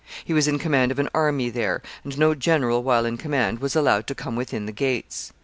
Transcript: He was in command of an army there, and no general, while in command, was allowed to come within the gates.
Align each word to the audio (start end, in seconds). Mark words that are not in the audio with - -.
He 0.25 0.33
was 0.33 0.47
in 0.47 0.57
command 0.57 0.91
of 0.91 0.97
an 0.97 1.09
army 1.13 1.51
there, 1.51 1.79
and 2.03 2.17
no 2.17 2.33
general, 2.33 2.81
while 2.81 3.05
in 3.05 3.17
command, 3.17 3.59
was 3.59 3.75
allowed 3.75 4.07
to 4.07 4.15
come 4.15 4.35
within 4.35 4.65
the 4.65 4.71
gates. 4.71 5.31